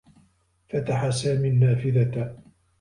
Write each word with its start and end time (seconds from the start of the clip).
فتح 0.69 1.09
سامي 1.09 1.47
النّافذة. 1.47 2.35